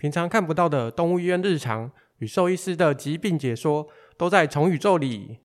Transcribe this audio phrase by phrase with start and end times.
[0.00, 5.40] 平常看不到的动物医院日常与兽医师的疾病解说，都在宠宇宙里。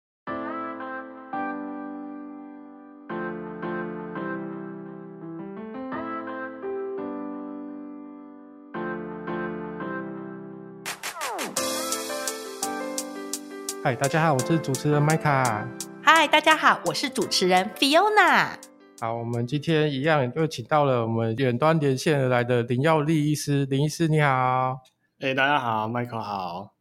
[13.84, 15.68] 嗨，大家好，我是主持人麦卡。
[16.04, 18.50] 嗨，大家好，我是主持人 Fiona。
[19.04, 24.80] 好，我们今天一样又请到了我们远端连线而来的林耀利医师，林医师你好。
[25.20, 26.74] 哎、欸，大家好，Michael 好。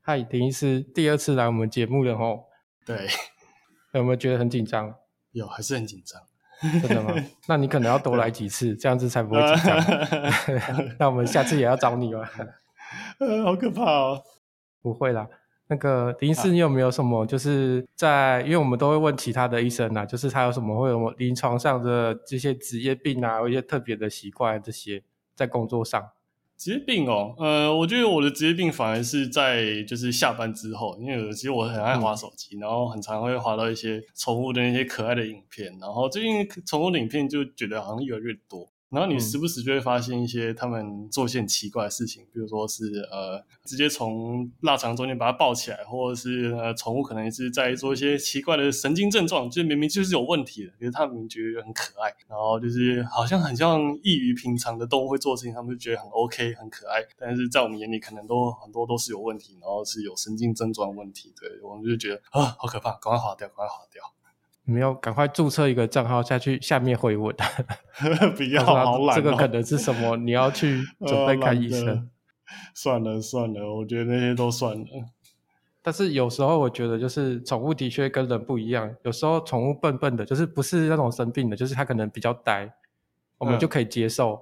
[0.00, 2.44] 嗨，林医师，第二次来我们节目了吼。
[2.86, 3.06] 对。
[3.92, 4.94] 有没有觉得很紧张？
[5.32, 6.22] 有，还是很紧张。
[6.80, 7.14] 真的吗？
[7.46, 9.76] 那你可能要多来几次，这样子才不会紧张。
[10.98, 12.26] 那我们下次也要找你哦。
[13.18, 14.22] 呃，好可怕哦。
[14.80, 15.28] 不会啦。
[15.68, 25.02] 那个林医师，你有没有什么就是在，因为我们都会问其他的医生啊，就是他有什么会有临床上的这些职业病啊，有一些特别的习惯这些
[25.34, 26.10] 在工作上。
[26.58, 38.68] 职业病哦，呃，我觉得我的职业病反而是在就是下班之后，因为其实我很爱滑手机，嗯、然后很常会滑到一些宠物的那些可爱的影片，然后最近宠物的影片就觉得好像越来越多。
[38.92, 64.02] 然后你时不时就会发现一些他们做一些很奇怪的事情，比如说是呃直接从腊肠中间把它抱起来，或者是呃宠物可能是在做一些奇怪的神经症状，就明明就是有问题的，可是他们觉得很可爱，然后就是好像很像异于平常的动物会做的事情，他们就觉得很 OK 很可爱，但是在我们眼里可能都很多都是有问题，然后是有神经症状问题，对，我们就觉得啊好可怕，赶快划掉，赶快划掉。
[64.64, 67.34] 你们要赶快注册一个账号下去下面回问，
[68.36, 70.16] 不要好懒、哦，这个可能是什么？
[70.18, 71.88] 你要去准备看医生。
[71.88, 72.08] 呃、
[72.74, 74.86] 算了算了，我觉得那些都算了。
[75.82, 78.94] 但是有时候我觉得，就是宠物的确跟人不一样。
[79.02, 82.72] 有时候宠物笨笨的，就是不是那种生病的，就是它可能比较呆，
[83.38, 84.34] 我们就可以接受。
[84.34, 84.38] 嗯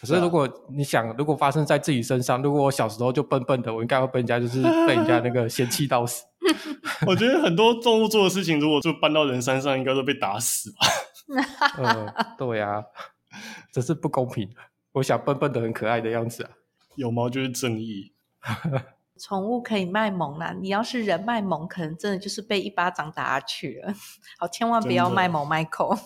[0.00, 6.24] 可是如果你想，如果发生在自己身上，如果我小时候就笨笨的，我应该会被人家就是被人家那个嫌弃到死。
[7.06, 10.78] 我觉得很多动物做的事情，如果就搬到人身上，应该都被打死吧。
[11.78, 12.84] 嗯，对呀、啊，
[13.72, 14.50] 这是不公平。
[14.92, 16.50] 我想笨笨的很可爱的样子啊，
[16.96, 18.12] 有毛就是正义。
[19.16, 23.94] 宠物可以卖萌啦，你要是人卖萌，可能真的就是被一巴掌打下去了。
[24.38, 25.96] 好，千万不要卖萌卖口。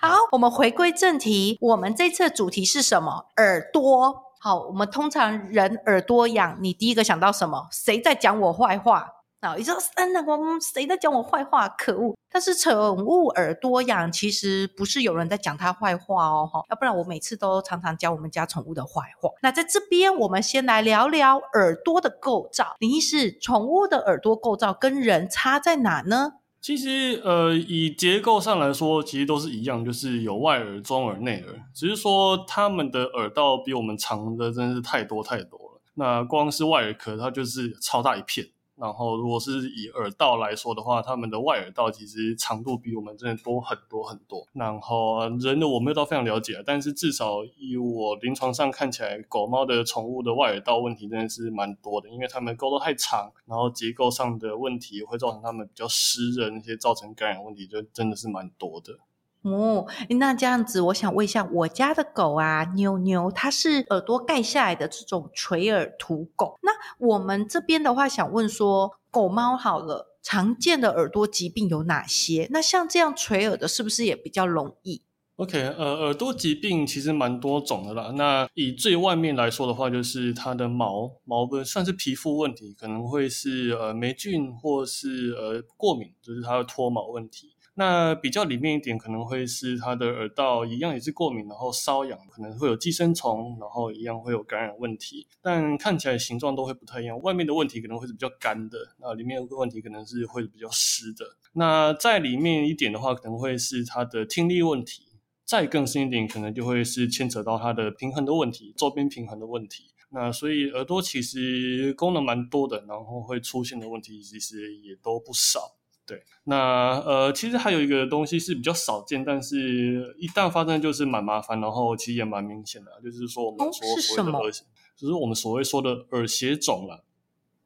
[0.00, 3.26] 好，我们回归正题，我们这次主题是什么？
[3.36, 4.22] 耳朵。
[4.38, 7.66] 好，我们通常人耳朵痒，你第一个想到什么？
[7.72, 9.10] 谁在讲我坏话？
[9.56, 11.68] 你说，嗯，那我谁在讲我坏话？
[11.68, 12.16] 可恶！
[12.30, 19.30] 但是宠物耳朵痒，其实不是有人在讲它坏话哦，要不然我每次都常常讲我们家宠物的坏话。
[19.42, 22.74] 那在这边，我们先来聊聊耳朵的构造。
[22.78, 26.32] 林医师，宠物的耳朵构造跟人差在哪呢？
[26.60, 35.80] 其实，呃，以结构上来说，其实都是一样，就是有外耳、中耳、内耳，只是说它们的耳道比我们长的真的是太多太多了。
[35.96, 38.48] 那光是外耳壳，它就是超大一片。
[38.76, 44.44] 然后，如果是以耳道来说的话，他们的外耳道其实长度比我们真的多很多很多。
[44.52, 58.98] 然后人的我没有到非常了解，但是至少以我临床上看起来，狗猫的宠物的外耳道问题真的是蛮多的，因为它们沟都太长，然后结构上的问题会造成它们比较湿的那些造成感染问题，就真的是蛮多的。
[59.44, 59.86] 哦，
[60.18, 66.58] 那这样子，我想问一下，我家的狗啊，妞妞，它是耳朵盖下来的这种垂耳土狗。
[66.62, 72.48] 那我们这边的话，想问说，狗猫好了，常见的耳朵疾病有哪些？
[72.50, 75.02] 那像这样垂耳的，是不是也比较容易
[75.36, 78.14] ？OK，呃，耳朵疾病其实蛮多种的啦。
[78.16, 87.53] 那以最外面来说的话，就是它的毛毛的算是皮肤问题，可能会是呃霉菌或是呃过敏，就是它的脱毛问题。
[87.76, 97.20] 那比较里面一点可能会是它的耳道一样也是过敏，然后瘙痒，可能会有寄生虫，然后一样会有感染问题，但看起来形状都会不太一样。
[97.22, 101.24] 外面的问题可能会是比较干的，那里面的问题可能是会比较湿的。
[101.54, 105.02] 那在里面一点的话，可能会是它的听力问题，
[105.44, 109.86] 再更深一点，可能就会是牵扯到它的平衡的问题，周边平衡的问题。
[110.10, 115.74] 那所以耳朵其实功能蛮多的，然后会出现的问题其实也都不少。
[116.06, 124.52] 对，那呃，其实还有一个东西是比较少见，但是一旦发生就是蛮麻烦，然后其实也蛮明显的，就是说我们说所谓的耳，
[124.96, 127.02] 就是我们所谓说的耳血肿了。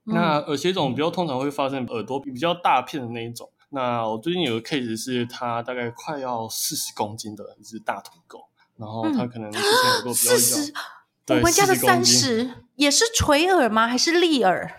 [0.07, 3.51] 嗯、那耳血肿比较通常会发生耳朵比较大片的那一种。
[3.71, 10.57] 那我最近有个 case 是它大概快要四十公斤的一只大土狗，然后它可能之前耳朵比较小，
[11.27, 13.89] 我们家的三十也是垂耳吗？
[13.89, 14.75] 还是立耳？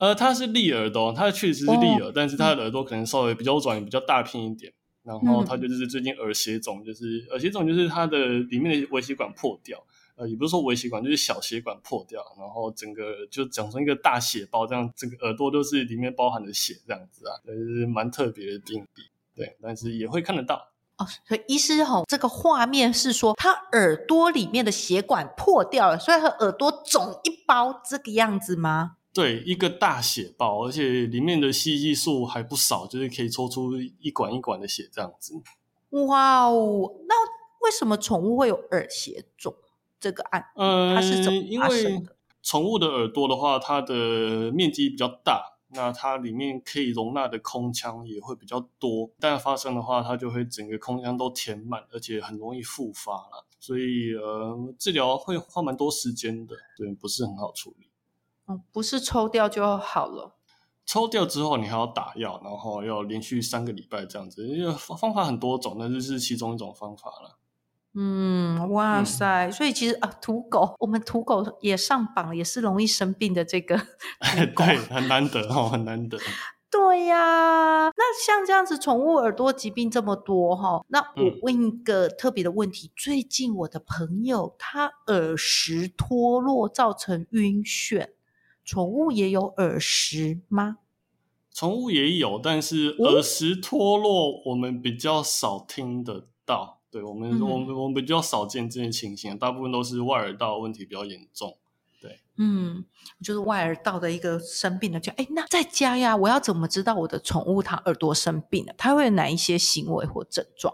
[0.00, 4.72] 呃，它是立耳的，哦，它确实是立耳，哦，但是它的耳朵可能稍微比较软，也比较大片一点。
[5.02, 9.82] 然后它就是最近耳血肿，就是耳血肿，就是它的里面的微血管破掉，
[10.16, 19.02] 呃，也不是说微血管，就是小血管破掉，然后整个就长成一个大血包，这样整个耳朵都是里面包含的血这样子啊，就是蛮特别的病例。
[19.34, 20.70] 对，但是也会看得到。
[20.98, 28.96] 哦，所以医师吼，这个画面是说他耳朵里面的血管破掉了，所以他耳朵肿一包这个样子吗？
[29.12, 35.34] 对，一个大血包，而且里面的吸气数还不少，就是可以抽出一管一管的血这样子。
[35.90, 37.14] 哇哦，那
[37.60, 39.54] 为什么宠物会有耳血肿
[39.98, 40.44] 这个案？
[40.54, 41.90] 嗯，它是怎么发生的？
[41.90, 42.06] 因为
[42.42, 45.56] 宠物的耳朵的话，它的面积比较大。
[45.72, 53.46] 那它里面可以容纳的空腔也会比较多，但发生的话，它就会整个空腔都填满，而且很容易复发了。
[53.60, 57.86] 所以呃，治疗会花蛮多时间的，对，不是很好处理。
[58.50, 60.36] 哦，不是抽掉就好了。
[60.84, 64.44] 抽掉之后，你还要打药，然后要连续三个礼拜这样子。
[64.48, 67.38] 因为方法很多种，那就是其中一种方法了。
[67.94, 69.46] 嗯，哇塞！
[69.48, 73.76] 嗯、所以其实啊，土狗，我们土狗也上榜，也是容易生病的这个。
[74.56, 76.18] 对，很难得哦，很难得。
[76.70, 88.10] 对呀、啊，那像这样子，宠物耳朵疾病这么多哈，那我问一个特别的问题：嗯、最近我的朋友他耳石脱落，造成晕眩，
[88.70, 90.78] 宠物也有耳石吗？
[91.52, 96.78] 宠物也有，但是耳石脱落我们比较少听得到。
[96.88, 101.58] 对我们，我们我们比较少见这些情形，大部分都是外耳道问题比较严重。
[102.00, 102.84] 对，嗯，
[103.20, 108.74] 就是外耳道的一个生病了，就哎，那在家呀，我要怎么知道我的宠物它耳朵生病了？
[108.78, 110.72] 它会有哪一些行为或症状？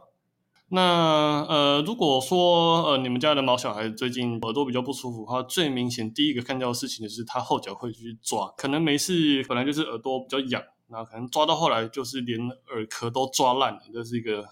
[0.68, 14.44] 那呃，如果说呃，你们家的毛小孩最近耳朵比较不舒服的话，最明显第一个看到的事情就是它后脚会去抓，可能没事，本来就是耳朵比较痒，那可能抓到后来就是连耳壳都抓烂了，这是一个。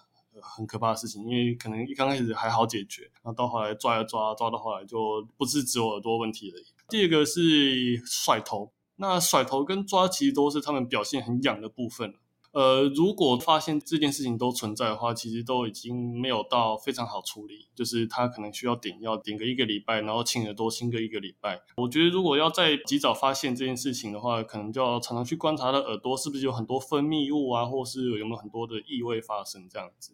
[0.42, 6.64] 很可怕的事情，因为可能一刚开始还好解决，那到后来抓一抓，抓到后来就不是只有耳朵问题而已。
[6.88, 12.18] 第二个是甩头，那甩头跟抓其实都是他们表现很痒的部分了。
[12.54, 21.60] 呃，如果发现这件事情都存在的话，其实都已经没有到非常好处理，就是他可能需要点药，点个一个礼拜，然后清耳朵清个一个礼拜。
[21.76, 30.12] 我觉得如果要再及早发现这件事情的话，可能就要常常去观察他的耳朵是不是有很多分泌物啊，或是有没有很多的异味发生这样子。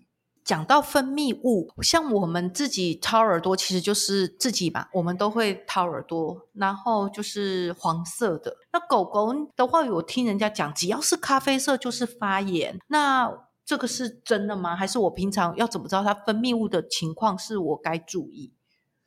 [0.50, 8.56] 讲到分泌物，像我们自己掏耳朵，其实就是自己吧，我们都会掏耳朵，然后就是黄色的。
[8.72, 12.80] 那狗狗的话，我听人家讲，只要是咖啡色就是发炎。
[12.88, 13.32] 那
[13.64, 14.74] 这个是真的吗？
[14.74, 18.52] 还是我平常要怎么知道它分泌物的情况是我该注意？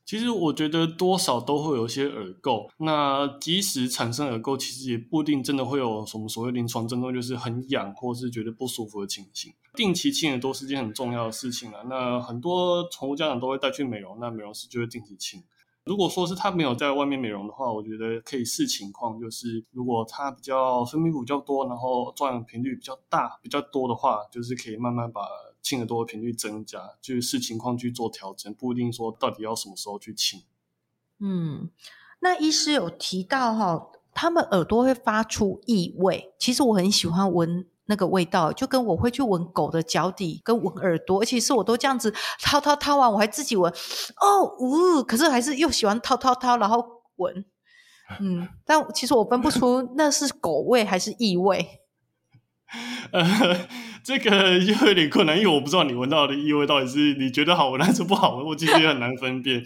[0.06, 9.54] 其实我觉得多少都会有一些耳垢，那即使产生耳垢，其实也不一定真的会有什么所谓临床症状，就是很痒或是觉得不舒服的情形。
[9.76, 11.82] 定期清耳朵是件很重要的事情啊。
[11.90, 15.42] 那很多宠物家长都会带去美容，那美容师就会定期清。
[15.86, 25.22] 如果说是他没有在外面美容的话，我觉得可以视情况，就是如果他比较分泌物比较多，然后抓痒频率比较大、比较多的话，就是可以慢慢把。
[25.64, 30.42] 清耳朵的频率增加，就是视情况去做调整，不一定说到底要什么时候去清。
[31.20, 31.70] 嗯，
[32.20, 36.34] 那医师有提到哈，他们耳朵会发出异味。
[36.38, 43.72] 其实我很喜欢闻那个味道，就跟我会去闻狗的脚底跟闻耳朵，而且是我都这样子掏掏掏完，我还自己闻。
[43.72, 46.84] 哦，呜、呃，可是还是又喜欢掏掏掏，然后
[47.18, 47.46] 闻。
[48.20, 51.80] 嗯， 但其实我分不出那是狗味还是异味。
[53.12, 53.24] 呃，
[54.04, 59.64] 这个又有点困难，因为我不知道你闻到的异味到底是你觉得好闻还是不好闻，我其实也很难分辨。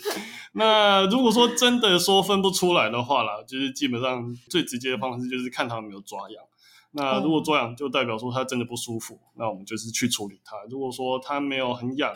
[0.54, 6.44] 那如果说真的说分不出来的话啦，就是基本上最直接的方式就是看它有没有抓痒。
[6.92, 10.56] 那如果抓痒，就代表说它真的不舒服，那我们就是去处理它。
[10.70, 12.14] 如果说它没有很痒，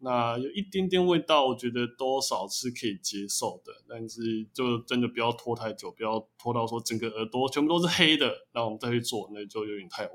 [0.00, 3.72] 那有一点点味道，我觉得多少是可以接受的。
[3.88, 10.14] 但是就真的不要拖太久，不要拖到说整个耳朵全部都是黑的，那我们再去做，那就有点太晚。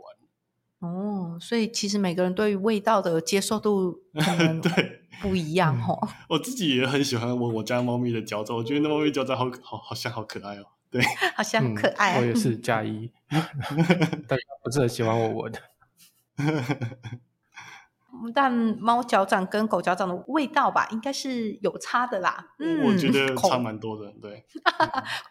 [0.80, 6.08] 哦，所以其实每个人对于味道的接受度可能 对不一样哦。
[6.30, 10.66] 我自己也很喜欢闻我家猫咪的脚趾，我觉得那猫咪脚趾好好好像好可爱哦。
[10.92, 11.02] 对，
[11.36, 12.22] 好像可爱、啊嗯。
[12.22, 13.12] 我也是加一，
[14.28, 15.60] 但不是很喜欢我闻的。
[18.34, 22.48] 但猫脚掌跟狗脚掌的味道吧，应该是有差的啦。
[22.60, 24.44] 嗯，我觉得差蛮多的，对。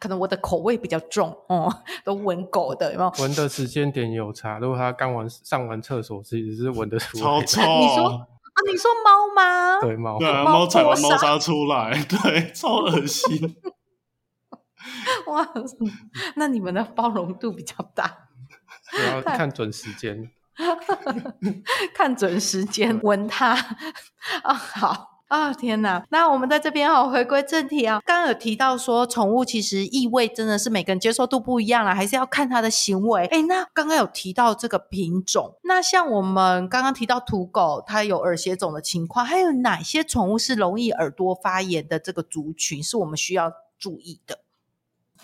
[0.00, 3.12] 可能我的口味比较重哦，都闻狗的，有没有？
[3.23, 4.59] 闻的时间点有差。
[4.59, 7.23] 如果它刚完上完厕所，其实是闻的出来。
[7.25, 7.61] 超臭！
[7.61, 8.27] 你说啊？
[8.71, 9.81] 你说猫吗？
[9.83, 10.19] 对猫。
[10.19, 13.57] 对啊，猫踩完猫砂出来，对，超恶心。
[15.26, 15.49] 哇，
[16.37, 18.28] 那你们的包容度比较大。
[18.97, 20.30] 我要 看准时间。
[21.94, 23.52] 看准时间闻它
[24.42, 25.18] 啊，好。
[25.28, 26.02] 啊、哦、天哪！
[26.08, 33.26] 那我们在这边哈、哦，回归正题啊，刚刚有提到说，宠物其实异味真的是每个人接受度不一样啦，还是要看它的行为。
[33.26, 44.38] 哎，那刚刚有提到这个品种，那像我们刚刚提到土狗，它有耳血肿的情况，还有哪些宠物是容易耳朵发炎的这个族群，是我们需要注意的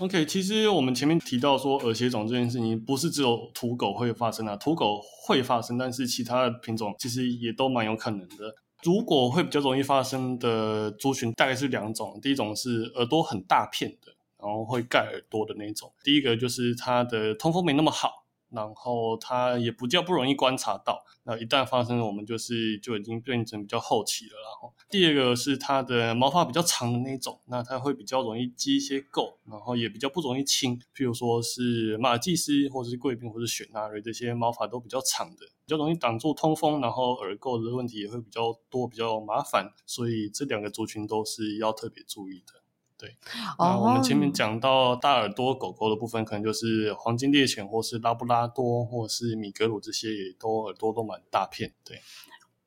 [0.00, 8.54] ？OK，其实我们前面提到说耳血肿这件事情，不是只有土狗会发生啊，土狗会发生，但是其他的品种其实也都蛮有可能的。
[8.82, 18.23] 如果会比较容易发生的族群，大概是两种，第一种是耳朵很大片的，然后会盖耳朵的那种，第一个就是它的通风没那么好。
[18.54, 24.32] 然后它也不叫不容易观察到，那一旦发生，我们就是就已经变成比较后期了。
[24.32, 30.78] 然后第二个是它的毛发比较长的那种，那它会比较容易积一些垢，然后也比较不容易清。
[30.94, 39.72] 譬如说是马尔济斯，或者是贵宾，或者雪纳瑞，这些毛发都比较长的，比较容易挡住通风，然后耳垢的问题也会比较多，比较麻烦。
[39.86, 42.63] 所以这两个族群都是要特别注意的。
[43.04, 43.14] 对，
[43.58, 51.74] 那我们前面讲到大耳朵狗狗的部分，可能就是黄金猎犬，或是拉布拉多，或是米格鲁这些，也都耳朵都蛮大片。
[51.84, 52.00] 对，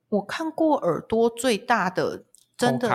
[0.10, 2.26] 我看过耳朵最大的，
[2.56, 2.88] 真的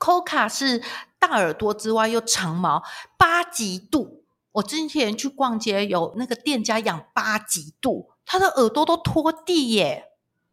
[0.00, 0.82] ，Coca 是
[1.20, 2.82] 大耳朵之外又长毛，
[3.16, 4.24] 八吉度。
[4.50, 10.07] 我之前去逛街，有那个店家养八吉度，他的耳朵都拖地耶。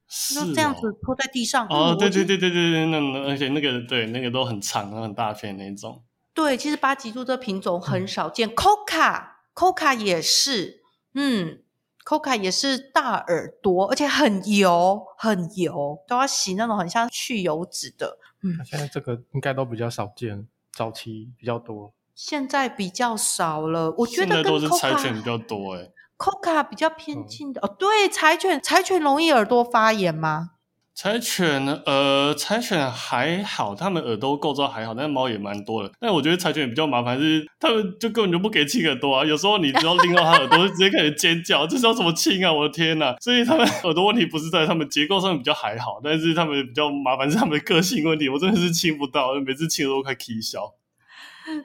[0.08, 2.98] 是、哦、这样子拖在地上哦，对对对对对对，那
[3.28, 6.04] 而且那个对那个都很长很大片那种。
[6.34, 10.82] 对，其实巴吉杜这品种很少见，Coca Coca 也是，
[11.14, 11.62] 嗯
[12.06, 18.20] ，Coca 也是大耳朵，而且很油很油，都要洗那种很像去油脂的。
[18.42, 23.92] 嗯，现在这个应该都比较少见，早期比较多，现在比较少了。
[23.98, 25.90] 我觉得跟 Coca 现在都是柴犬比较多哎。
[26.18, 30.52] Coca 比较偏近的、嗯、哦，对，柴犬，柴犬容易耳朵发炎吗？
[30.98, 35.92] 柴犬呢，呃，柴犬还好，它们耳朵构造还好，但是毛也蛮多的。
[36.00, 42.54] 但我觉得柴犬比较麻烦是，它们就根本就不给亲耳朵啊，有时候你只要拎到它耳朵，就直接开始尖叫，这是要怎么亲啊？
[42.54, 43.14] 我的天呐！
[43.20, 50.62] 所以它们耳朵问题不是在它们结构上面比较还好，但是它们比较麻烦是它们的个性问题，我真的是亲不到，每次亲都快气消。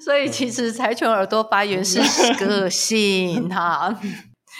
[0.04, 2.00] 所以其实柴犬耳朵发炎是
[2.34, 3.96] 个性哈。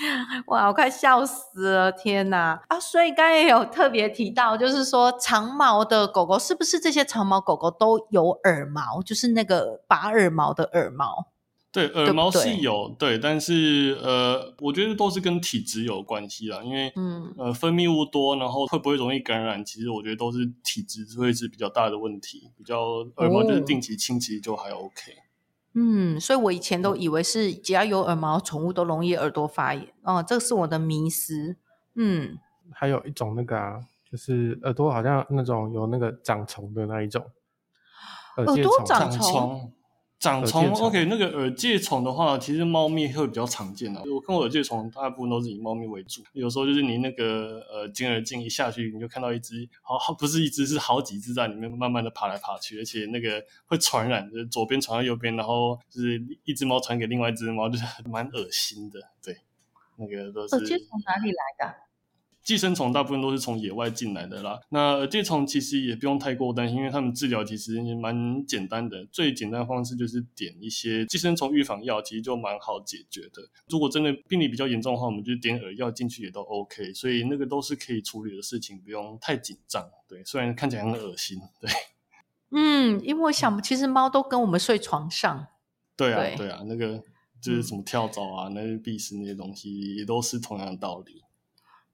[0.46, 1.92] 哇，我快笑死了！
[1.92, 2.80] 天哪啊！
[2.80, 9.02] 所以刚才也有特别提到，就是说长毛的狗狗是不是这些长毛狗狗都有耳毛？
[9.02, 11.26] 就是那个拔耳毛的耳毛？
[11.72, 16.60] 对，耳毛是有，对，对，但是呃，我觉得都是跟体质有关系啦。
[16.64, 19.64] 因为嗯呃，分泌物多，然后会不会容易感染？
[19.64, 22.50] 其实我觉得都是体质会是比较大的问题。
[22.56, 22.80] 比较
[23.18, 25.12] 耳毛就是定期清洁就还 OK。
[25.12, 25.29] 哦
[25.74, 29.92] 嗯，所以我以前都以为是只要有耳毛，宠物都容易耳朵发炎。
[30.02, 31.56] 哦，这是我的迷思。
[31.94, 32.38] 嗯，
[32.72, 37.24] 还有一种那个啊，就是耳朵好像那种有那个长虫的那一种，
[38.36, 39.72] 耳朵长虫。
[40.20, 44.02] 长虫，OK，那个耳疥虫的话，其实猫咪会比较常见啊。
[44.04, 46.22] 我看过耳疥虫，大部分都是以猫咪为主。
[46.34, 59.00] 有时候就是你那个呃金耳镜一下去，你就看到一只，好好不是一只，是好几只在里面慢慢的爬来爬去，而且那个会传染，就是左边传到右边，然后就是一只猫传给另外一只猫，就是 蛮恶心的。
[59.24, 59.38] 对，
[59.96, 60.54] 那个都是。
[60.54, 61.89] 耳疥虫哪里来的？
[62.42, 64.58] 寄生虫大部分都是从野外进来的啦。
[64.70, 69.04] 那耳疥虫其实也不用太过担心，因为它们治疗其实也蛮简单的。
[69.06, 73.42] 最简单的方式就是点一些寄生虫预防药，其实就蛮好解决的。
[73.68, 76.92] 如果真的病理比较严重的话，我们就点耳药进去也都 OK。
[76.94, 79.88] 所以那个都是可以处理的事情，不用太紧张。
[80.08, 81.38] 对，虽然看起来很恶心。
[81.60, 81.70] 对，
[82.50, 85.46] 嗯，因为我想，其实猫都跟我们睡床上。
[85.94, 87.00] 对啊，对啊，那个
[87.40, 91.22] 就是什么跳蚤啊、那些蜱虱那些东西，也都是同样的道理。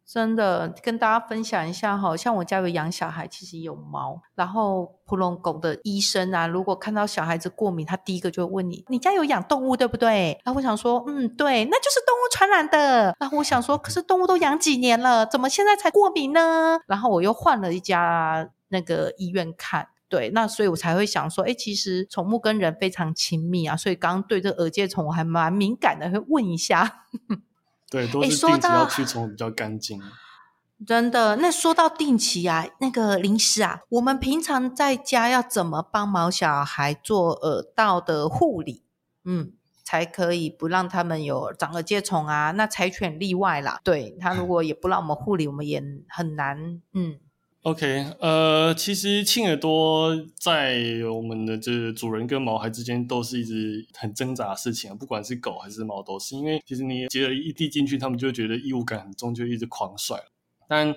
[0.07, 10.41] 真的跟大家分享一下哈，像我家有养小孩，其实有猫，然后普隆狗的医生啊，如果看到小孩子过敏，他第一个就会问你：你家有养动物对不对？
[10.45, 13.17] 然后我想说，嗯，对，那就是动物传染的。
[13.19, 16.79] 然后我想说，可是动物都养几年了，怎么现在才过敏呢？
[16.87, 27.03] 然后我又换了一家那个医院看，对，那所以我才会想说，哎，其实宠物跟人非常亲密啊，所以刚刚对这个耳疥虫我还蛮敏感的，会问一下。
[27.91, 30.01] 对，都是定期要驱虫比较干净。
[30.87, 38.83] 真的，那说到定期啊，那个临时啊，我们平常在家要怎么帮毛小孩做耳道的护理？
[39.25, 39.53] 嗯，
[39.83, 42.51] 才可以不让他们有长耳疥虫啊。
[42.51, 46.83] 那柴犬例外啦，对，他如果也不让我们护理，我们也很难。
[46.93, 47.21] 嗯。
[47.67, 50.79] OK，呃，其实亲耳朵在
[51.13, 60.17] 我们的这主人跟毛孩之间都是一直很挣扎的事情啊，不管是狗还是猫都是，因为其实你接了一滴进去，他们就觉得异物感很重，就一直狂甩。
[60.69, 60.95] 但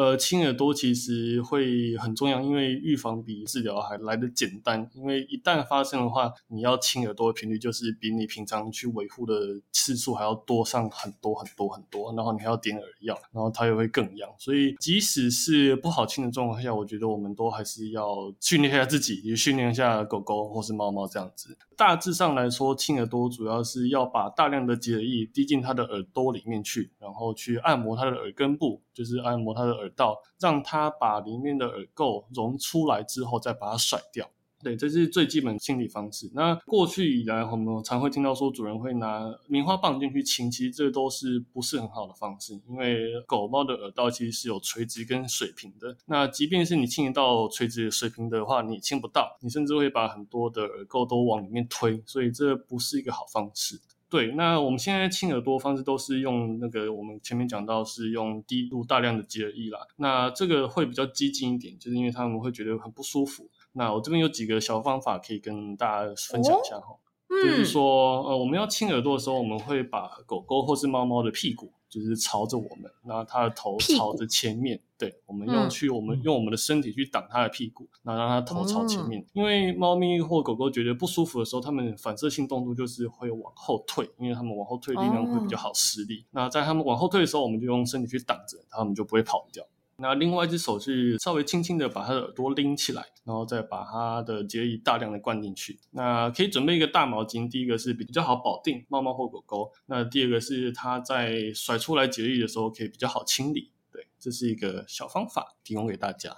[0.00, 4.88] 呃，亲耳朵其实会很重要，因为预防比治疗还来得简单。
[4.94, 14.26] 因为一旦发生的话，你要亲耳朵的频率就是比你平常去维护的次数还要多上很多很多很多，然后你还要点耳药，然后它也会更痒。
[14.38, 21.58] 所以即使是不好清的状况下，我觉得我们都还是要训练一下自己，也训练一下狗狗或是猫猫这样子。
[21.76, 34.30] 大致上来说，亲耳朵主要是要把大量的洁耳液滴进它的耳朵里面去，然后去按摩它的耳根部，就是按摩它的耳道，让它把里面的耳垢溶出来之后，再把它甩掉。
[34.62, 36.30] 对，这是最基本的清理方式。
[36.34, 45.96] 那过去以来，我们常会听到说主人会拿棉花棒进去清，其实这都是不是很好的方式，因为狗猫的耳道其实是有垂直跟水平的。
[46.04, 53.80] 那即便是你清理到垂直水平的话，你清不到，你甚至会把很多的耳垢都往里面推，所以这不是一个好方式。
[54.10, 59.78] 对，那我们现在清耳朵方式都是用那个，我们前面讲到是用滴入大量的洁耳液啦。
[59.96, 63.48] 那这个会比较激进一点，就是因为他们会觉得很不舒服。
[63.72, 66.98] 那我这边有几个小方法可以跟大家分享一下哈，
[67.28, 79.20] 就是说，呃，我们要清耳朵的时候，我们会把狗狗或是猫猫的屁股，就是朝着我们，然后它的头朝着前面，对，我们用去，我们、嗯、用我们的身体去挡它的屁股，然后让它头朝前面。
[79.20, 86.20] 嗯、因为猫咪或狗狗觉得不舒服的时候，它们反射性动作就是会往后退，因为它们往后退力量会比较好施力。
[86.20, 89.66] 哦、那在它们往后退的时候，我们就用身体去挡着，它们就不会跑掉。
[90.00, 95.78] 那另外一只手是稍微轻轻的把它的耳朵拎起来，然后再把它的结液大量的灌进去。
[95.92, 99.70] 那可以准备一个大毛巾，第一个是比较好保定猫猫或狗狗。
[99.86, 103.70] 那第二个是它在甩出来结液的时候可以比较好清理。
[103.92, 106.30] 对，这是一个小方法，提供给大家。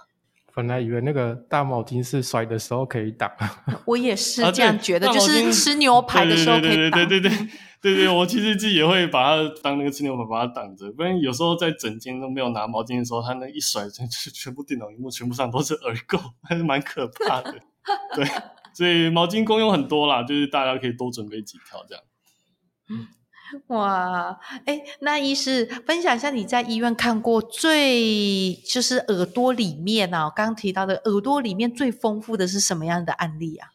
[0.55, 3.31] 本来以为那个大毛巾是甩的时候可以挡，
[3.87, 6.91] 我也是这样觉得，啊、就是吃牛排的时候可以挡。
[6.91, 7.49] 对对对对对对。
[7.83, 17.53] 对对，我其实自己也会把它当那个吃牛排把它挡着，不然有时候在整间都没有拿毛巾的时候，它那一甩，全全部电脑萤幕全部上都是耳垢，还是蛮可怕的。
[18.15, 18.25] 对，
[18.73, 22.03] 所以毛巾功用很多啦，就是大家可以多准备几条这样。
[23.67, 33.72] 哇，哎，那医师分享一下你在医院看过最就是耳朵里面啊，刚提到的耳朵里面最丰富的是什么样的案例啊？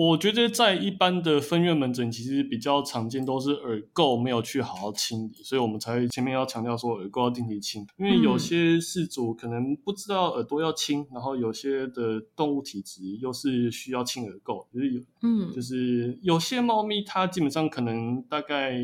[0.00, 18.80] 我觉得在一般的分院门诊，其实比较常见都是耳垢没有去好好清理，所以我们才前面要强调说耳垢要定期清，因为有些事主可能不知道耳朵要清，然后有些的动物体质又是需要清耳垢，就是有，嗯，就是有些猫咪它基本上可能大概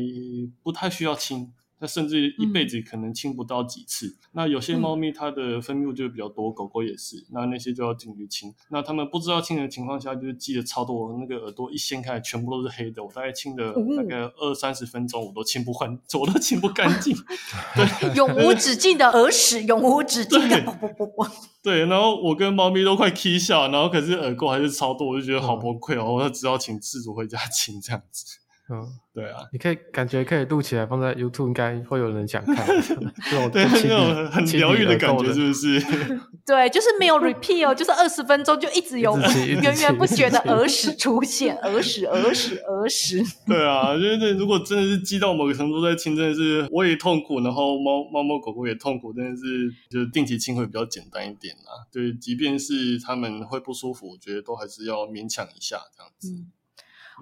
[0.61, 1.51] 不太需要清。
[1.79, 4.07] 那甚至一辈子可能清不到几次。
[4.07, 7.25] 嗯、那有些猫咪它的分泌物就比较多，嗯、狗狗也是。
[7.31, 8.53] 那那些就要进去清。
[8.69, 11.15] 那它们不知道清的情况下，就是记得超多。
[11.19, 13.03] 那个耳朵一掀开，全部都是黑的。
[13.03, 17.15] 我大概清了大概二三十分钟，我都清不换， 我都清不干净。
[17.75, 20.79] 对， 永无止境的耳屎，永无止境的。
[21.61, 26.13] 对，然后我跟猫咪都快气笑，然后可是耳垢还是超多，我就觉得好崩溃哦。
[26.15, 28.25] 我只好请饲主回家清这样子。
[28.69, 32.65] 嗯，对啊，你可以感觉可以录起来放在 YouTube，应该会有人想看。
[33.51, 35.79] 对，那种很疗愈的感觉，是不是？
[36.45, 43.23] 对，就是没有 repeat 哦，就是二十分钟就一直有源源 不绝的耳屎出现，耳屎、耳屎、耳屎。
[43.45, 51.87] 对啊，就是如果真的是积到某个程度在清，真的是我也痛苦，然后猫猫猫狗狗也痛苦，真的是就是定期清会比较简单一点啊。
[51.91, 56.31] 对，即便是他们会不舒服，我觉得都还是要勉强一下这样子。
[56.31, 56.51] 嗯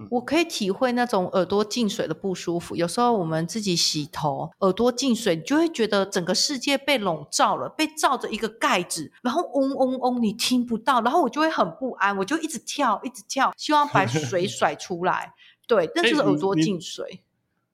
[0.09, 2.75] 我可以体会那种耳朵进水的不舒服。
[2.75, 15.33] 有时候我们自己洗头，耳朵进水，你就会觉得整个世界被笼罩了，被罩着一个盖子，然后嗡嗡嗡，你听不到，然后我就会很不安，我就一直跳，一直跳，希望把水 甩出来。
[15.67, 17.21] 对，那就是耳朵进水。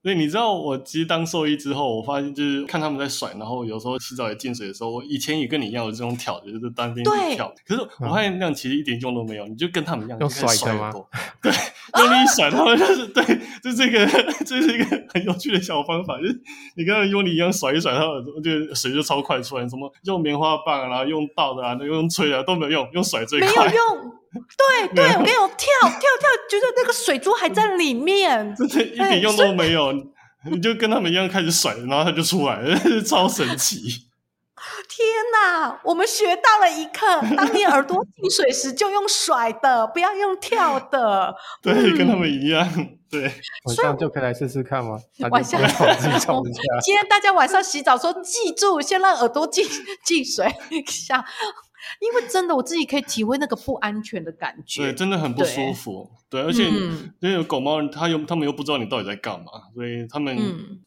[0.04, 7.06] 对，你知道我其实当兽医之后，我发现就是看他们在甩，然后有时候洗澡也进水的时候，我以前也跟你一样有这种挑，就是单边
[7.36, 7.54] 跳。
[7.68, 10.92] 对可是我发现那样其实一点用都没有，你就跟他们一样用甩的吗？
[11.40, 11.52] 对，
[11.98, 13.24] 用力一甩，他们就是对，
[13.64, 14.06] 就这个，
[14.46, 16.42] 这是一个很有趣的小方法，就是
[16.76, 19.68] 你跟他们用力一样甩一甩，他耳朵就水就超快出来。
[19.68, 23.48] 什么用棉花棒啊，用倒的啊，用吹的、啊、都没有用，用甩最快。
[23.48, 24.12] 没有用。
[24.34, 29.94] 对 对，我跟你讲，跳跳跳，觉得那个水珠还在里面， 真的一点用都没有。
[30.50, 33.78] 你就跟他们一样开始甩，然后它就出来了， 超神奇！
[34.94, 37.06] 天哪，我们学到了一课：
[37.38, 41.34] 当你耳朵进水时，就用甩的，不要用跳的。
[41.64, 42.68] 对，嗯、跟他们一样。
[43.10, 43.24] 对，
[43.66, 45.00] 晚上就可以来试试看吗？
[45.32, 45.62] 晚上
[46.84, 49.66] 今天大家晚上洗澡说，记住先让耳朵进
[50.06, 50.54] 进水，
[50.88, 51.24] 像。
[52.00, 56.10] 因为真的我自己可以体会那个不安全的感觉，对，真的很不舒服。
[56.30, 60.38] 对，对，而且嗯因为狗猫，它又它们又不知道你到底在干嘛，所以它们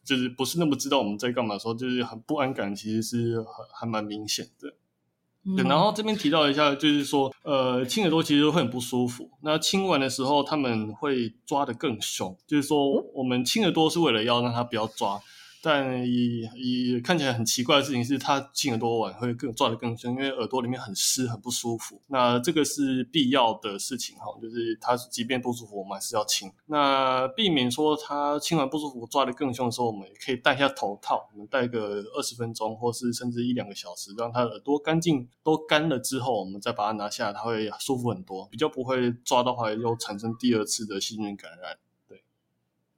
[0.03, 3.47] 就是不是那么知道我们在干嘛的时候，就是很不安感，其实是还
[3.81, 4.73] 还蛮明显的。
[5.55, 9.29] 对，然后这边提到一下，就是说，呃，亲耳朵其实会很不舒服。
[9.41, 15.21] 那亲完的时候，他们会抓得更凶，就是说，我们亲耳朵是为了要让它不要抓。
[15.65, 21.99] 但也也看起来很奇怪的事情是，它进耳朵玩会更抓得更凶，因为耳朵里面很湿很不舒服。
[22.05, 26.51] 那这个是必要的事情哈，就是它即便不舒服，我们还是要清。
[26.67, 41.75] 那避免说它清完不舒服抓得更凶的时候，我们也可以戴一下头套，我们戴个二十分钟，或是甚至一两个小时，让它耳朵干净都干了之后，我们再把它拿下，它会舒服很多，比较不会抓到话又产生第二次的细菌感染。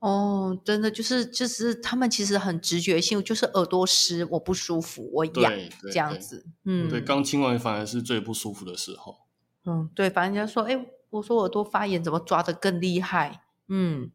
[0.07, 5.51] 哦，真的就是就是他们其实很直觉性，就是耳朵湿，我不舒服，我痒
[5.91, 6.45] 这样子。
[6.63, 9.17] 嗯，对，刚清完反而是最不舒服的时候。
[9.65, 13.41] 嗯，对，反正人家说，哎，我说耳朵发炎，怎么抓的更厉害？
[13.67, 14.09] 嗯，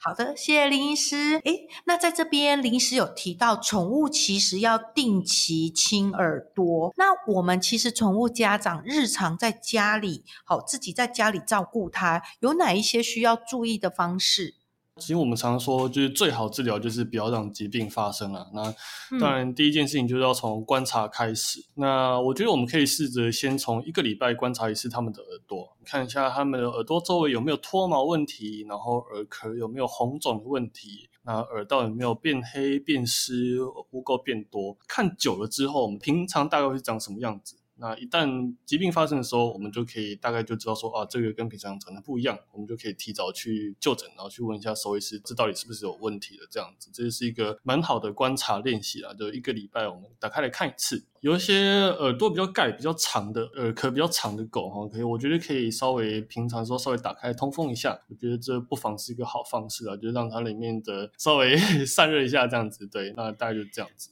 [0.00, 1.36] 好的，谢谢林医师。
[1.44, 1.52] 哎，
[1.84, 6.92] 那在这边林医师有提到，宠物其实要定期清耳朵。
[6.96, 14.56] 那我们其实宠物家长日常在家里，好，自己在家里照顾它，有哪一些需要注意的方式？
[14.98, 18.50] 其实我们常说，就是最好治疗就是不要让疾病发生了。
[18.54, 18.74] 那
[19.20, 21.60] 当然，第一件事情就是要从观察开始。
[21.60, 21.64] 嗯。
[21.82, 34.78] 那我觉得我们可以试着先从一个礼拜观察一次他们的耳朵，看一下他们的耳朵周围有没有脱毛问题，然后耳壳有没有红肿的问题，那耳道有没有变黑、变湿、污垢变多。
[34.88, 37.56] 看久了之后，我们平常大概会长什么样子？
[37.78, 46.90] 那一旦疾病发生的时候，我们就可以大概就知道说啊，这个跟平常长得不一样，我们就可以提早去就诊，然后去问一下兽医师，这到底是不是有问题的这样子。
[46.92, 51.04] 这是一个蛮好的观察练习啊，就一个礼拜我们打开来看一次。
[51.20, 62.86] 有一些耳朵比较盖比较长的耳壳比较长的狗哈，可以，我觉得可以稍微平常的时候稍微打开通风一下，我觉得这不妨是一个好方式啊，就是让它里面的稍微 散热一下这样子。
[62.86, 64.10] 对，那大概就这样子。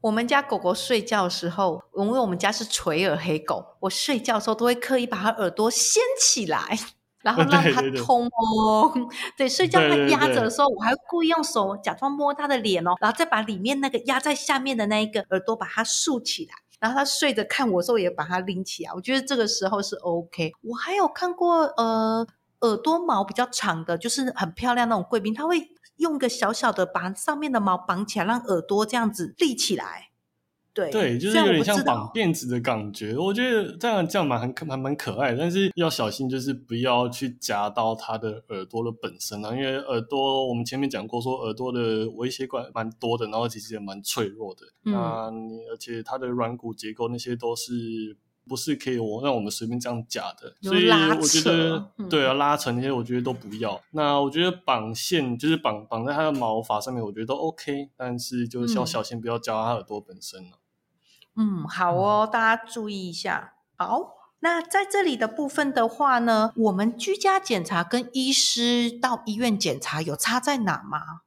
[0.00, 6.78] 我们家狗狗睡觉的时候，因为我们家是垂耳黑狗，我睡觉的时候都会刻意把它耳朵掀起来，
[7.22, 8.92] 然后让它通哦。
[8.94, 18.92] 对，对，对，对，睡觉它压着的时候，我还会故意用手假装摸它的脸哦，然后再把里面那个压在下面的那一个耳朵把它竖起来，然后它睡着看我的时候也把它拎起来。
[18.94, 20.52] 我觉得这个时候是 OK。
[20.62, 22.24] 我还有看过呃
[22.60, 25.68] 耳朵毛比较长的，就是很漂亮那种贵宾，它会。
[25.98, 30.10] 用个小小的把上面的毛绑起来，让耳朵这样子立起来。
[30.74, 33.16] 对对，就是有点像绑辫子的感觉。
[33.16, 44.66] 我，我觉得这样这样蛮很蛮蛮可爱，但是要小心，就是不要去夹到它的耳朵的本身啊，因为耳朵我们前面讲过，说耳朵的微血管蛮多的，然后其实也蛮脆弱的。
[44.84, 48.16] 嗯，那你而且它的软骨结构那些都是。
[48.48, 53.78] 不是可以我让我们随便这样夹的，所以我觉得、嗯、对啊，拉扯那些我觉得都不要。
[53.90, 60.58] 那我觉得绑线就是绑绑在它的毛发上面，我觉得都 OK，但是就是要小心不要夹到它耳朵本身了。
[61.36, 63.52] 嗯，好哦，嗯、大家注意一下。
[63.76, 71.20] 好，那在这里的部分的话呢，我们居家检查跟医师到医院检查有差在哪吗？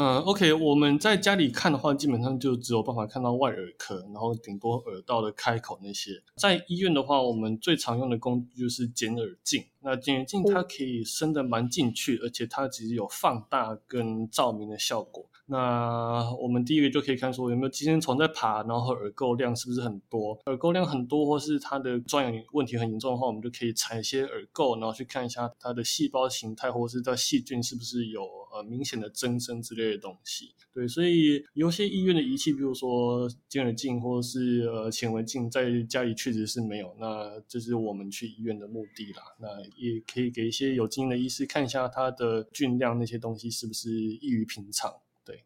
[0.00, 6.12] 嗯，OK，我们在家里看的话，基本上就只有办法看到外耳壳，然后顶多耳道的开口那些。
[6.36, 9.64] 在医院的话，我们最常用的工具就是剪耳镜。
[9.80, 15.24] 那显微镜它可以伸得蛮进去，而且它其实有放大跟照明的效果。
[15.50, 20.38] 那我们第一个就可以看说有没有寄生虫在爬，然后耳垢量是不是很多？
[20.44, 30.50] 耳垢量很多，或是它的状元问题很严重的话，我们就可以采一些耳垢，然后去看一下它的细胞形态，或是它细菌是不是有呃明显的增生之类的东西。
[30.74, 36.94] 对，所以有些医院的仪器，比如说剪耳镜或者是呃显微镜，在家里确实是没有。
[37.00, 39.22] 那这是我们去医院的目的啦。
[39.40, 44.94] 那也可以给一些有经验的医师看一下它的菌量那些东西是不是异于平常。
[45.24, 45.44] 对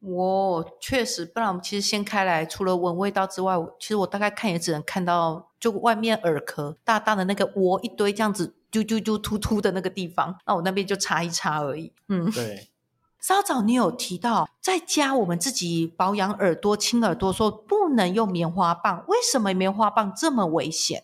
[0.00, 11.92] 我确实，不然我们其实掀开来，除了闻味道之外，其实我大概看也只能看到就外面耳壳大大的那个窝一堆这样子，啾啾啾突突的那个地方，那我那边就擦一擦而已。
[12.08, 12.68] 嗯，对。
[13.20, 21.02] 稍早你有提到，在家我们自己保养耳朵、清耳朵说不能用棉花棒，为什么棉花棒这么危险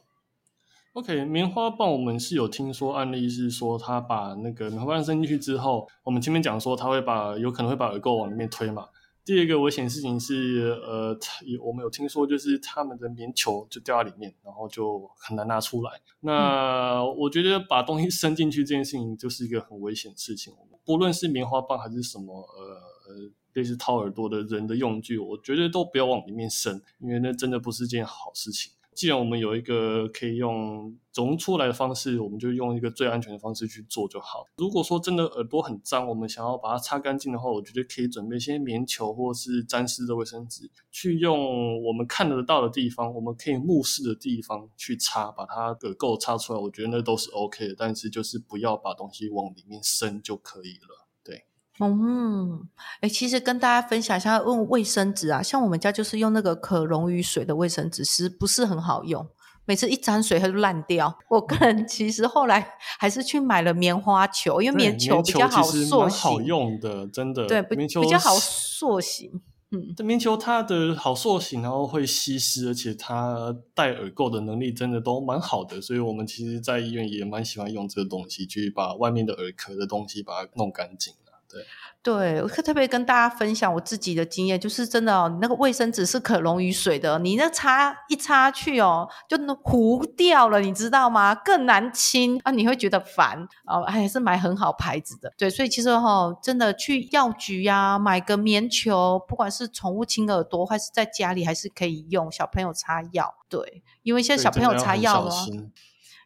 [0.95, 8.89] ？OK，棉花棒我们是有听说案例是说，他把那个棉花棒伸进去之后，我们前面讲说他会把有可能会把耳垢往里面推嘛。
[9.25, 11.19] 第二个危险事情是，呃，
[11.63, 15.91] 我们有听说就是他们的棉球就掉在里面，然后就很难拿出来。
[16.21, 20.55] 那我觉得把东西伸进去这件事情就是一个很危险的事情，
[20.85, 23.31] 不论是棉花棒还是什么，呃呃。
[23.55, 28.73] 类似掏耳朵的人的用具，我觉得都不要往里面伸，因为那真的不是件好事情。
[28.95, 34.45] 既然我们有一个可以用溶出来的方式，我们就用一个最安全的方式去做就好。
[34.57, 46.61] 如果说真的耳朵很脏，我们想要把它擦干净的话，我觉得可以准备一些棉球或是沾湿的卫生纸，去用我们看得到的地方，我们可以目视的地方去擦，把它耳垢擦出来。
[46.61, 51.04] 我觉得那都是 OK 的，但是就是不要把东西往里面伸就可以了。
[51.81, 52.69] 嗯，
[53.01, 59.27] 哎，其实跟大家分享一下，用卫生纸啊，像我们家就是用那个可溶于水的卫生纸，是不是很好用？
[59.67, 61.19] 每次一沾水它就烂掉。
[61.31, 67.47] 我个人其实后来还是去买了棉花球，因为棉球比较好塑形，好用的，真的。
[67.47, 69.41] 对，棉球比较好塑形。
[69.71, 81.15] 嗯，这棉球它的好塑形，然后会吸湿，而且它带耳垢的能力真的都蛮好的，所以我们其实，在医院也蛮喜欢用这个东西，去把外面的耳壳的东西把它弄干净。
[82.03, 91.35] 对，我特别跟大家分享我自己的经验，就是真的哦，那个卫生纸是可溶于水的，你那擦一擦去哦，就糊掉了，你知道吗？
[91.35, 95.33] 更难清啊，你会觉得烦哦，还是买很好牌子的。
[95.39, 103.35] 对，所以其实哈、哦，真的去药局呀，买个棉球，不管是宠物清耳朵，还是在家里还是可以用，小朋友擦药。
[103.49, 105.35] 对，因为现在小朋友擦药呢。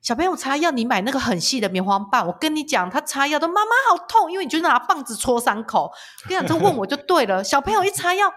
[0.02, 2.26] 小朋友擦药，你买那个很细的棉花棒。
[2.26, 5.92] 我跟你讲，他擦药都妈妈好痛，因为你就拿棒子戳伤口。
[6.28, 7.42] 跟你讲，这问我就对了。
[7.44, 8.32] 小朋友一擦药，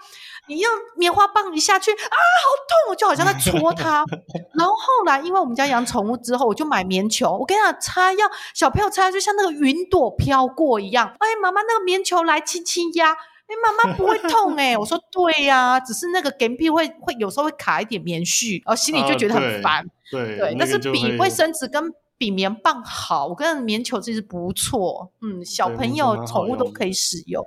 [0.47, 2.07] 你用棉花棒一下去啊，好
[2.67, 2.89] 痛！
[2.89, 4.03] 我就好像在戳他。
[4.57, 7.37] 然后后来，因为我们家养宠物之后，我就买棉球。
[7.37, 11.15] 我跟你讲，擦药，小朋友擦药就像那个云朵飘过一样。
[11.19, 13.11] 哎，妈妈，那个棉球来轻轻压。
[13.13, 14.75] 哎，妈妈不会痛哎。
[14.79, 19.79] 我说对呀、啊，只是那个干皮会会有时候会卡一点棉絮，然后心里就觉得很烦。
[19.79, 21.81] 啊对，对，但是比卫生纸跟
[22.17, 27.43] 比棉棒好，我跟棉球其实不错，嗯，小朋友、宠物都可以使用。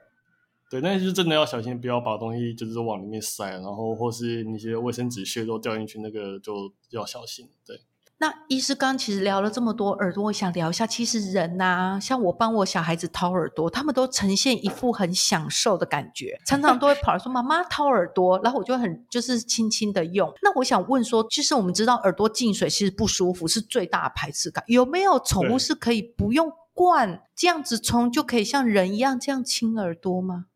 [0.70, 7.48] 对，但是真的要小心，不要把东西就是往里面塞，然后或是那些卫生纸屑都掉进去，那个就要小心。
[7.64, 7.80] 对。
[8.24, 20.32] 那医师刚其实聊了这么多耳朵，我想聊一下，其实人呐、啊，像我帮我小孩子掏耳朵，他们都呈现一副很享受的感觉，常常都会跑来说：“妈妈掏耳朵。”然后我就很就是轻轻的用。
[20.40, 24.64] 那我想问说，其实我们知道耳朵进水其实不舒服，是最大的排斥感。
[24.68, 30.46] 有没有宠物是可以不用灌这样子冲就可以像人一样这样清耳朵吗？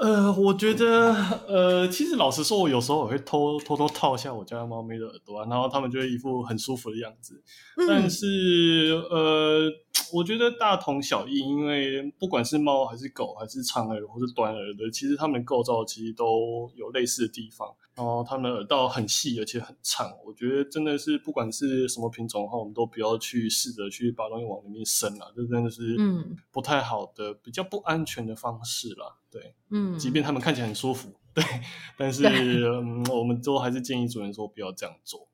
[0.00, 1.14] 呃，我觉得，
[1.46, 7.42] 呃，其实老实说，我有时候我会偷偷偷套一下我家的猫咪的耳朵啊，然后它们就会一副很舒服的样子。
[7.76, 9.70] 嗯、但是，呃，
[10.12, 17.68] 我觉得大同小异，因为不管是猫还是狗，还是长耳或是短耳的，其实它们构造其实都有类似的地方。
[17.94, 20.10] 然后它们耳道很细，而且很长。
[20.24, 29.16] 我觉得真的是不管是什么品种的话，我们都不要去试着去把东西往里面伸了，这真的是嗯不太好的、嗯、比较不安全的方式啦。
[29.30, 31.44] 对，嗯，即便它们看起来很舒服，对，
[31.96, 35.28] 但是嗯，我们都还是建议主人说不要这样做。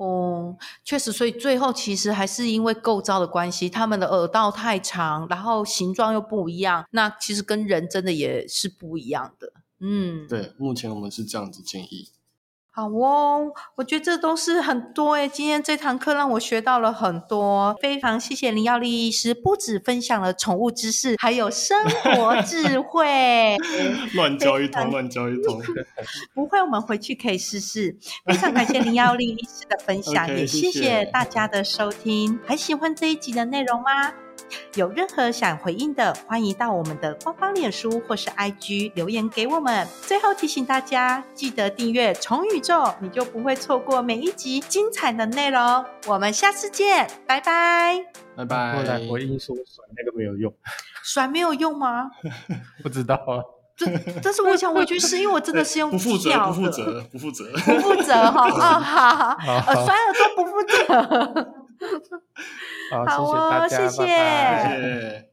[0.00, 9.52] 哦，确实，所以最后其实还是因为构造的关系，他们的耳道太长，然后形状又不一样，那其实跟人真的也是不一样的。
[9.80, 12.08] 嗯，对，目前我们是这样子建议。
[12.80, 23.58] 好哦，我觉得这都是很多诶，今天这堂课让我学到了很多，非常谢谢林耀立医师，不止分享了宠物知识，还有生活智慧。
[24.16, 25.60] 乱教一通，乱教一通。
[26.32, 27.98] 不会，我们回去可以试试。
[28.24, 32.40] 非常感谢林耀立医师的分享， okay, 也谢谢大家的收听。
[32.46, 33.90] 还喜欢这一集的内容吗？
[34.74, 39.86] 有任何想回应的，欢迎到我们的官方脸书或是 IG 留言给我们。
[40.02, 45.84] 最后提醒大家，记得订阅虫宇宙，你就不会错过每一集精彩的内容。
[46.06, 48.04] 我们下次见，拜拜，
[48.36, 48.76] 拜拜。
[48.76, 50.52] 后来回应说甩那个没有用，
[51.02, 52.10] 甩没有用吗？
[52.82, 53.42] 不知道啊。
[53.80, 53.86] 这
[54.22, 61.54] 但是我想回去是因为我真的是用 不负责，不负责，不负责，不负责哈啊好，呃，甩耳朵不负责。
[62.90, 64.06] 好，好哦，谢谢大家，谢谢。
[64.06, 64.76] 拜拜。
[64.76, 65.29] 谢谢。